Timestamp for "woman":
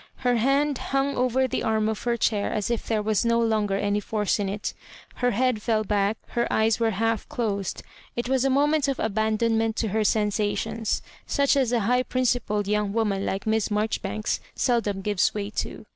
12.93-13.27